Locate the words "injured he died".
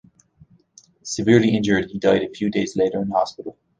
1.55-2.23